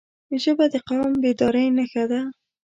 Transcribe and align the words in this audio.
ژبه 0.43 0.65
د 0.73 0.75
قوم 0.87 1.11
بیدارۍ 1.23 1.67
نښه 1.77 2.03
ده 2.11 2.21